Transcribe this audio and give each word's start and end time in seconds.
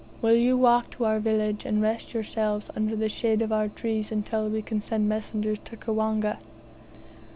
Will 0.19 0.33
you 0.33 0.57
walk 0.57 0.89
to 0.95 1.05
our 1.05 1.19
village, 1.19 1.63
and 1.63 1.79
rest 1.79 2.15
yourselves 2.15 2.71
under 2.75 2.95
the 2.95 3.07
shade 3.07 3.39
of 3.43 3.51
our 3.51 3.67
trees 3.67 4.11
until 4.11 4.49
we 4.49 4.63
can 4.63 4.81
send 4.81 5.07
messengers 5.07 5.59
to 5.65 5.77
Kawanga?" 5.77 6.39